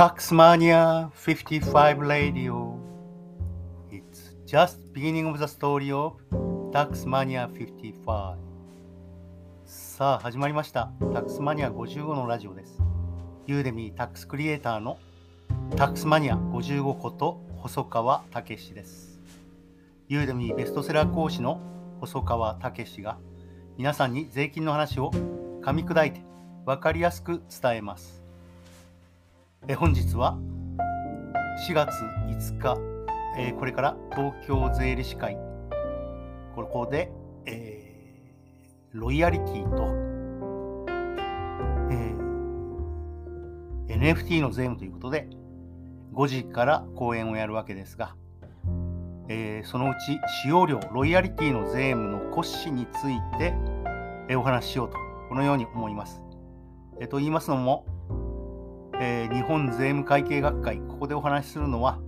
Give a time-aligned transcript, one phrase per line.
[0.00, 2.78] Taxmania 55 Radio.
[3.90, 6.14] It's just beginning of the story of
[6.72, 8.38] Taxmania 55.
[9.66, 10.90] さあ、始まりました。
[11.00, 12.80] Taxmania 55のラジオです。
[13.46, 14.96] ユーデミータックスクリエイターの
[15.72, 19.20] Taxmania 55こと細川武史です。
[20.08, 21.60] ユーデミーベストセラー講師の
[22.00, 23.18] 細川武史が
[23.76, 26.22] 皆さんに税金の話を噛み砕いて
[26.64, 28.19] 分かりやすく伝えます。
[29.68, 30.38] え本日は
[31.68, 31.92] 4月
[32.28, 32.78] 5日、
[33.38, 35.36] えーこれから東京税理士会
[36.54, 37.12] ここで、
[37.44, 39.94] えーロイヤリティと、
[41.90, 45.28] えー NFT の税務ということで
[46.14, 48.16] 5時から講演をやるわけですが、
[49.28, 53.52] えーそのうち使用料ロイヤリティの税務の骨子について、
[54.28, 54.96] えお話ししようと
[55.28, 56.22] このように思います。
[56.98, 57.84] えーと言いますのも、
[59.02, 61.98] えー日本税務会計学会、ここでお話しするのは、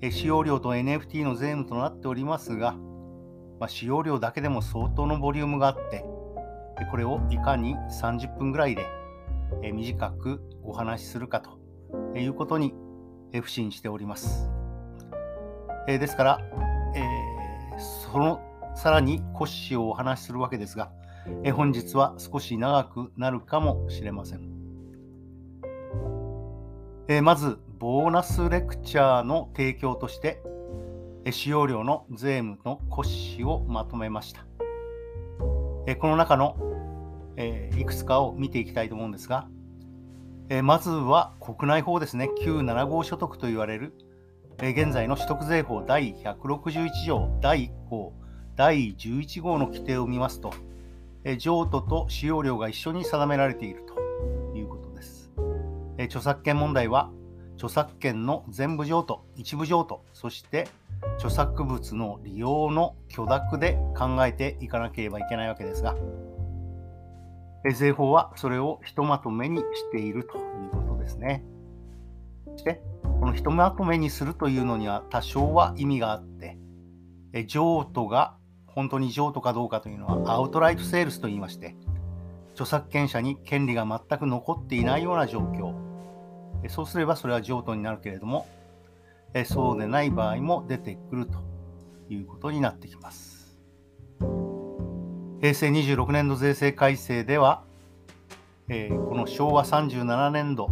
[0.00, 2.74] えー使用料と NFT の税務となっておりますが、
[3.58, 6.04] まあ、使用料だけでも相当のボリュームがあって、
[6.78, 8.86] でこれをいかに30分ぐらいで、
[9.64, 11.58] えー短くお話しするかと
[12.16, 12.74] いうことに、
[13.32, 14.48] えー不信しております。
[15.88, 16.40] えーですから、
[16.94, 18.40] えーその
[18.76, 20.92] さらに骨子をお話しするわけですが、
[21.42, 24.49] えー本日は少し長くなるかもしれません。
[27.10, 30.40] えーまず、ボーナスレクチャーの提供として、
[31.24, 34.46] え使用料の税務の骨子をまとめました。
[35.88, 36.54] えーこの中の、
[37.36, 39.48] えいくつかを見ていきたいと思うんですが、
[40.50, 43.92] えまずは国内法ですね、旧7号所得と言われる、
[44.62, 48.12] え現在の取得税法第161条第1項
[48.54, 50.54] 第11号の規定を見ますと、
[51.24, 54.09] え譲渡と使用料が一緒に定められていると。
[56.00, 57.10] え著作権問題は
[57.56, 60.66] 著作権の全部譲渡、一部譲渡、そして
[61.16, 65.94] 著作物の利用の許諾で考えていかなければいけないわけですが、
[67.66, 71.44] えー税法はそれをひとまとめにしているということですね。
[72.52, 76.56] そして、このひとまとめにするというのには多少は意味があって、
[77.34, 81.76] え譲渡が本当に譲渡かどうかというのはアウトライトセールスと言いまして、
[82.54, 85.89] 著作権者に権利が全く残っていないような状況。
[86.68, 88.46] そうすればそれは譲渡になるけれども、
[89.44, 91.38] そうでない場合も出てくると
[92.08, 93.58] いうことになってきます。
[95.40, 97.62] 平成26年度税制改正では、
[98.68, 100.70] この昭和37年度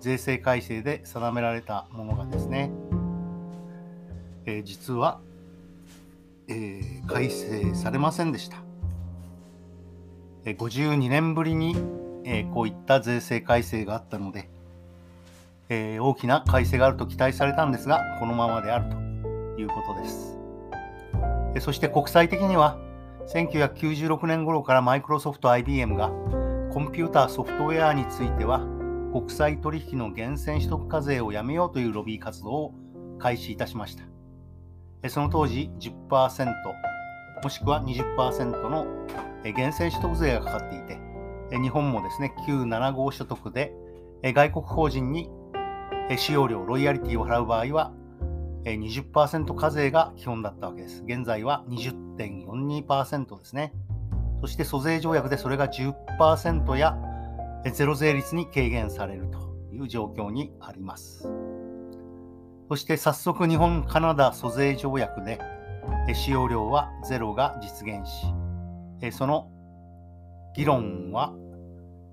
[0.00, 2.70] 税制改正で定められたものがですね、
[4.64, 5.20] 実は、
[7.06, 8.58] 改正されませんでした。
[10.44, 11.74] 52年ぶりに、
[12.52, 14.50] こういった税制改正があったので、
[15.72, 20.38] えー大きな改正があると期待されたんですが、このままであるということです。
[21.54, 22.78] えそして国際的には、
[23.32, 26.10] 1996年頃からマイクロソフト IBM が
[26.70, 28.60] コンピューターソフトウェアについては
[29.12, 32.74] 国際取引の源泉取得課税をやめようというロビー活動を
[33.18, 35.08] 開始いたしました。
[35.08, 36.52] その当時10%
[37.42, 38.86] もしくは20%の
[39.42, 40.98] 源泉取得税がかかっていて、
[41.58, 43.72] 日本もですね、旧7号所得で
[44.22, 45.30] 外国法人に
[46.16, 47.92] 使用料、ロイヤリティを払う場合は、
[48.64, 51.02] 20%課税が基本だったわけです。
[51.04, 53.72] 現在は20.42%ですね。
[54.40, 56.96] そして租税条約でそれが10%や
[57.72, 59.38] ゼロ税率に軽減されると
[59.72, 61.28] いう状況にあります。
[62.68, 65.40] そして早速日本カナダ租税条約で
[66.14, 69.50] 使用料はゼロが実現し、その
[70.54, 71.34] 議論は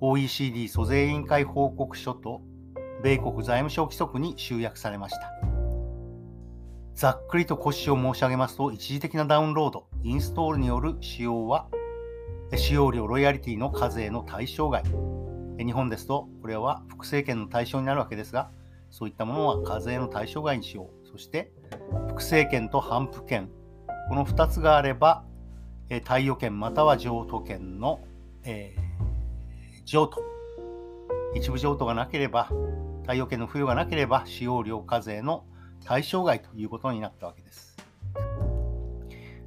[0.00, 2.42] OECD 租税委員会報告書と
[3.04, 5.30] 米国財務省規則に集約されました。
[6.94, 11.68] ざっくりと骨子を申し上げますと、一時的なダウンロード、インストールによる使用は、
[12.56, 14.84] 使用料ロイヤリティの課税の対象外。
[15.58, 18.50] 日本ですと、これは複製権の対象になるわけですが、
[18.88, 21.06] そういったものは課税の対象外にしよう。
[21.06, 21.52] そして、
[22.08, 23.50] 複製権と反復権、
[24.08, 25.24] この2つがあれば、
[26.04, 28.00] 貸与権または譲渡権の、
[28.44, 30.22] えー譲渡、
[31.34, 32.48] 一部譲渡がなければ、
[33.06, 35.44] 貸与権の付与がなければ、使用料課税の
[35.84, 37.76] 対象外ということになったわけです。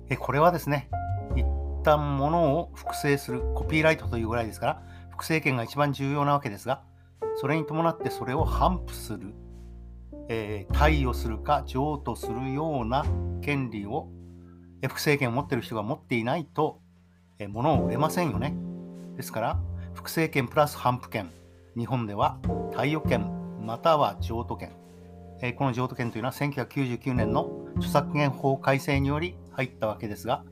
[0.09, 0.89] えこれはですね、
[1.35, 1.45] 一
[1.83, 6.83] 旦ものを複製する、コピーライトというぐらいですから、複製権が一番重要なわけですが、
[7.35, 9.33] それに伴ってそれを反布する、
[10.29, 13.05] えー貸与するか譲渡するような
[13.41, 14.09] 権利を、
[14.83, 16.79] 複製権を持っている人が持っていないと、
[17.39, 18.55] え物を売れませんよね。
[19.15, 19.59] ですから、
[19.95, 21.31] 複製権プラス反布権、
[21.75, 22.39] 日本では
[22.75, 23.36] 貸与権
[23.67, 24.71] または譲渡権。
[25.41, 30.45] えこの譲渡権というのは1999年の著作権法改正により入ったわけですが、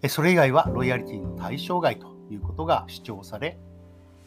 [0.00, 3.58] えそれ以外はロイヤリティの対象外ということが主張され、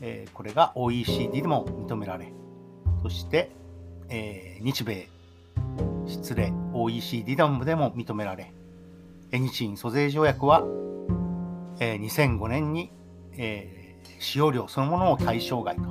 [0.01, 2.33] えこれが OECD でも認められ、
[3.01, 3.51] そして、
[4.09, 5.07] え日米、
[6.05, 8.51] 失礼、OECD でも認められ、
[9.31, 10.65] 日印租税条約は、
[11.79, 12.91] え2005年に、
[13.37, 15.83] え使用料そのものを対象外と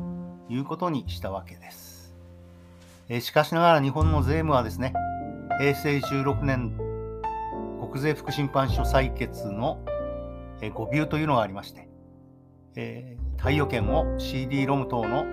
[0.50, 1.87] いうことにしたわけです。
[3.10, 4.92] えしかしながら日本の税務はですね、
[5.58, 6.76] 平成16年
[7.80, 9.82] 国税副審判所採決の
[10.74, 11.88] 誤ビューというのがありまして、
[12.76, 15.24] えー、貸与権を CD ロム等の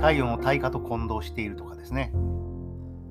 [0.00, 2.12] 貸与の対価と混同しているとかですね、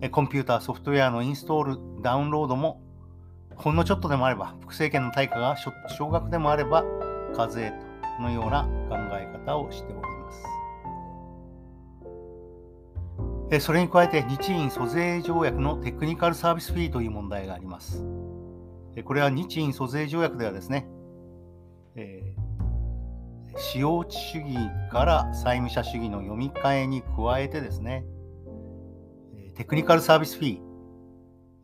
[0.09, 2.81] コンピューター、ソフトウェアのインストール、ダウンロードも
[3.55, 5.55] ほんのちょっとでもあれば、複製権の対価が
[5.89, 6.83] 少額でもあれば
[7.35, 7.71] 課税
[8.17, 10.20] とのような考え方をしております。
[13.59, 18.05] それに加えて、日印租税条約のテクニカルサービスフィーという問題があります。
[19.03, 20.87] これは日印租税条約ではですね、
[21.95, 24.55] えー、使用地主義
[24.91, 28.05] から債務者主義の読み替えに加えてですね、
[29.55, 30.59] テクニカルサービスフィ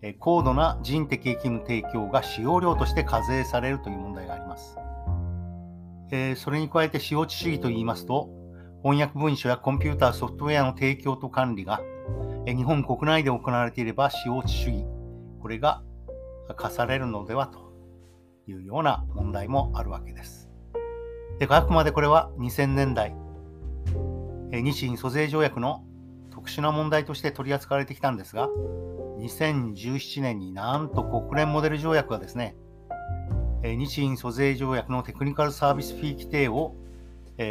[0.01, 4.77] ー、高度な人的役務提供が使用料として課税されるという問題があります。
[6.11, 8.29] え、それに加えて使用地主義といいますと、
[8.83, 11.81] 翻訳文書やコンピューターソフトウェアの提供と管理が、
[12.45, 14.85] 日本国内で行われていれば使用地主義、
[15.41, 15.83] これが
[16.55, 17.73] 課されるのではと
[18.47, 20.49] いうような問題もあるわけです。
[21.39, 23.15] であくまでこれは2000年代、
[24.51, 25.83] 日印租税条約の
[26.31, 28.47] 特殊な問題として取り扱われてきたんですが、
[29.19, 32.55] 2017年になんと国連モデル条約がですね、
[33.63, 36.75] 日印租税条約のテクニカルサービスフィー規定を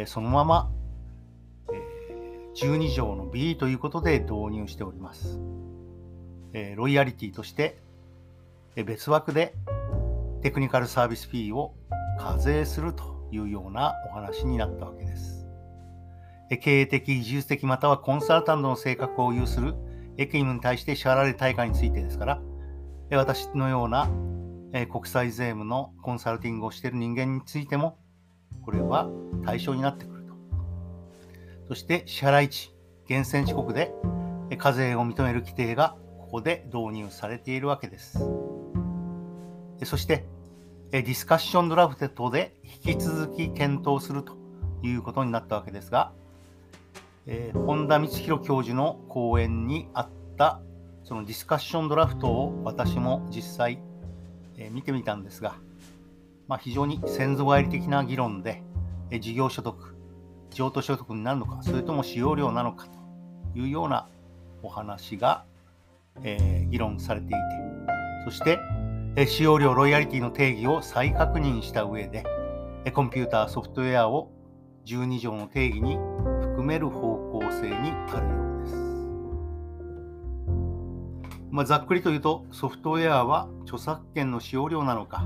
[0.05, 0.71] そのまま
[2.57, 5.39] 12条の B ということで導入しております。
[6.53, 7.77] えロイヤリティとして
[8.75, 9.53] え別枠で
[10.41, 11.75] テクニカルサービスフィーを
[12.19, 15.45] 課税するというようなお話になったわけです。
[16.49, 19.75] え経営的、技術的またはコンサルタントの性格を有する
[20.17, 22.41] エキムに対して支払われる対価についてですから、
[23.11, 24.09] え私のような
[24.73, 27.99] え国際税務のコンサルティングをしている人間についても、
[28.63, 29.09] これは
[29.45, 30.16] 対象になってくる。
[31.67, 32.73] そして支払い地、
[33.09, 33.91] 源泉地国で
[34.57, 38.19] 課税を認める規定がここで導入されているわけです。
[39.83, 40.25] そして、
[40.91, 44.37] ディスカッションドラフトで引き続き検討すると
[44.81, 46.11] いうことになったわけですが、
[47.25, 50.61] えー、本田光弘教授の講演にあった
[51.03, 53.79] そのディスカッションドラフトを私も実際、
[54.57, 55.55] えー、見てみたんですが、
[56.47, 58.63] まあ、非常に先祖返り的な議論で、
[59.11, 59.96] えー、事業所得、
[60.57, 64.09] 譲渡所得になるのか、それとも使用料なのかというような
[64.63, 65.45] お話が、
[66.23, 67.35] えー、議論されていて、
[68.25, 68.57] そして、
[69.15, 72.23] え使用料ロイヤリティの定義を再確認した上で、
[72.85, 74.31] えコンピューターソフトウェアを
[74.85, 75.97] 12条の定義に
[76.41, 78.75] 含める方向性にあるようです。
[81.51, 85.23] まあ、ざっくりと言うと、ソフトウェアは著作権の使用料なのか、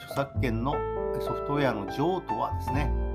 [0.00, 0.74] 著作権の
[1.20, 3.07] ソフトウェアの譲渡はですね、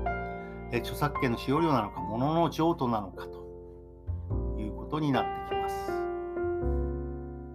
[0.72, 3.44] え著作権の使用料なのか、ものの譲渡なのかと
[4.58, 5.92] いうことになってきます。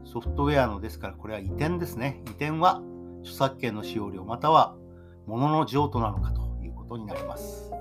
[0.05, 2.21] ソフトウェアのですから、これは移転ですね。
[2.27, 2.81] 移転は
[3.21, 4.75] 著作権の使用料、または
[5.27, 7.71] ものの譲渡なのかということになります。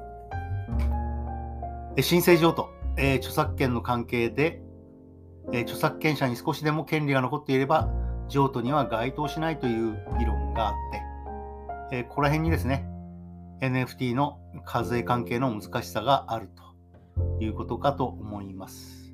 [2.00, 4.62] 申請譲渡、え、著作権の関係で、
[5.52, 7.88] え、著作権者に少しでも権利が残っていれば、
[8.28, 10.74] 譲渡には該当しないという議論があっ
[11.90, 12.86] て、え、ここら辺にですね、
[13.60, 19.12] NFT の課税関係の難しさがあるということかと思います。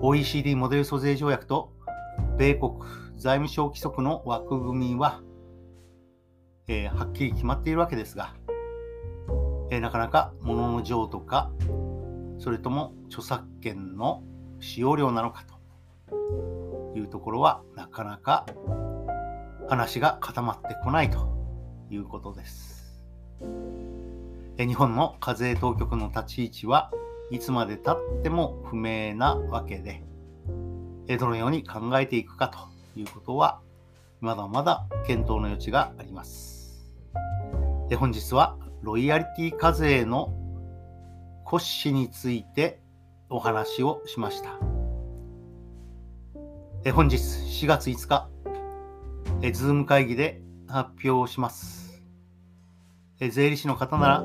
[0.00, 1.72] OECD モデル租税条約と
[2.38, 2.72] 米国
[3.16, 5.22] 財務省規則の枠組みは、
[6.68, 8.34] えー、はっきり決まっているわけですが、
[9.70, 11.50] えー、なかなか物の譲渡か
[12.38, 14.22] それとも著作権の
[14.60, 15.44] 使用料なのか
[16.08, 18.46] というところはなかなか
[19.68, 21.28] 話が固まってこないと
[21.90, 22.72] いうことです。
[24.66, 26.90] 日本の課税当局の立ち位置は
[27.30, 30.02] いつまでたっても不明なわけで、
[31.18, 32.58] どのように考えていくかと
[32.98, 33.60] いうことは
[34.20, 36.92] まだまだ検討の余地があります。
[37.98, 40.32] 本日はロイヤリティ課税の
[41.44, 42.80] 骨子について
[43.28, 44.58] お話をしました。
[46.84, 48.28] え本日4月5日、
[49.42, 52.02] えズーム会議で発表します。
[53.20, 54.24] え税理士の方なら